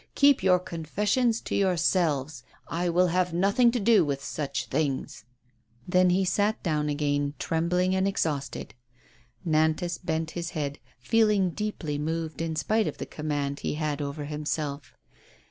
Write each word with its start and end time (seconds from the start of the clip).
Keep 0.15 0.41
your 0.41 0.57
confes 0.59 1.09
sions 1.09 1.39
to 1.41 1.53
yourselves, 1.53 2.41
I 2.67 2.89
will 2.89 3.09
have 3.09 3.35
nothing 3.35 3.69
to 3.69 3.79
do 3.79 4.03
with 4.03 4.23
such 4.23 4.65
things." 4.65 5.25
Then 5.87 6.09
he 6.09 6.25
sat 6.25 6.63
down 6.63 6.89
again, 6.89 7.35
trembling 7.37 7.93
and 7.95 8.07
exhausted. 8.07 8.73
Nantas 9.45 9.99
bent 10.03 10.31
his 10.31 10.49
head, 10.57 10.79
feeling 10.97 11.51
deeply 11.51 11.99
moved, 11.99 12.41
in 12.41 12.55
spite 12.55 12.87
of 12.87 12.97
the 12.97 13.05
command 13.05 13.59
he 13.59 13.75
had 13.75 14.01
over 14.01 14.25
himself. 14.25 14.95